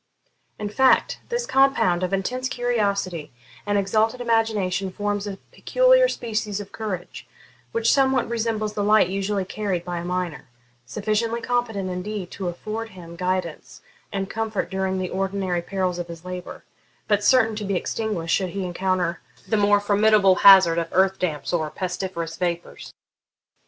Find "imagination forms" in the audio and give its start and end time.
4.19-5.27